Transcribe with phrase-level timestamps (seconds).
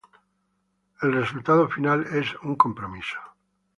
[1.03, 3.19] El resultado final es un compromiso.